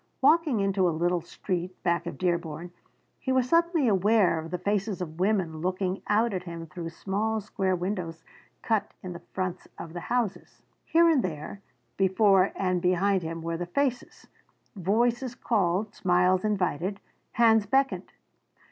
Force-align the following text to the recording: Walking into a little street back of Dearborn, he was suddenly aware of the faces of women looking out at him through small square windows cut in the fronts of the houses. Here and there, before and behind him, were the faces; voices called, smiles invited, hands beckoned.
Walking 0.19 0.61
into 0.61 0.89
a 0.89 0.89
little 0.97 1.21
street 1.21 1.83
back 1.83 2.07
of 2.07 2.17
Dearborn, 2.17 2.71
he 3.19 3.31
was 3.31 3.47
suddenly 3.47 3.87
aware 3.87 4.39
of 4.39 4.49
the 4.49 4.57
faces 4.57 4.99
of 4.99 5.19
women 5.19 5.57
looking 5.61 6.01
out 6.07 6.33
at 6.33 6.41
him 6.41 6.65
through 6.65 6.89
small 6.89 7.39
square 7.39 7.75
windows 7.75 8.23
cut 8.63 8.95
in 9.03 9.13
the 9.13 9.21
fronts 9.33 9.67
of 9.77 9.93
the 9.93 9.99
houses. 9.99 10.63
Here 10.85 11.07
and 11.07 11.21
there, 11.21 11.61
before 11.97 12.51
and 12.55 12.81
behind 12.81 13.21
him, 13.21 13.43
were 13.43 13.57
the 13.57 13.67
faces; 13.67 14.25
voices 14.75 15.35
called, 15.35 15.93
smiles 15.93 16.43
invited, 16.43 16.99
hands 17.33 17.67
beckoned. 17.67 18.11